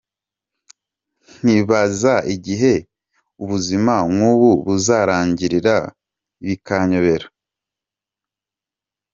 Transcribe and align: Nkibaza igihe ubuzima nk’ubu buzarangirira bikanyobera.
Nkibaza 1.41 2.15
igihe 2.35 2.73
ubuzima 3.43 3.93
nk’ubu 4.11 4.51
buzarangirira 4.65 5.75
bikanyobera. 6.45 7.27